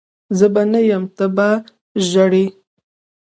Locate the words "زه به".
0.37-0.63